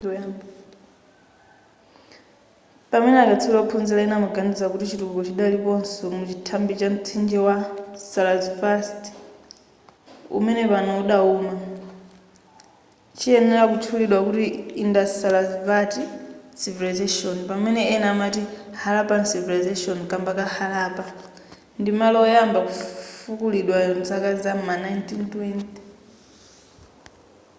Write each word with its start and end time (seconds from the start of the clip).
pamene 2.91 3.17
akatswiri 3.21 3.57
ophunzira 3.63 3.99
ena 4.05 4.15
amaganiza 4.19 4.71
kuti 4.71 4.85
chitukuko 4.89 5.21
chidaliponso 5.27 6.03
muchithiba 6.17 6.73
cha 6.79 6.87
mtsinje 6.93 7.37
wa 7.47 7.55
sarasvati 8.11 9.11
umene 10.37 10.61
pano 10.71 10.91
udawuma 11.01 11.53
chiyenera 13.17 13.63
kutchulidwa 13.71 14.17
kuti 14.27 14.45
indus-sarasvati 14.83 16.01
civilization 16.61 17.35
pamene 17.49 17.81
ena 17.93 18.07
amati 18.13 18.41
harappan 18.81 19.23
civilization 19.31 19.97
kamba 20.11 20.31
ka 20.37 20.45
harappa 20.55 21.05
ndi 21.79 21.91
malo 21.99 22.17
oyamba 22.27 22.59
kufukulidwa 22.67 23.75
mzaka 24.01 24.29
zam'ma 24.43 24.73
1920 24.81 25.79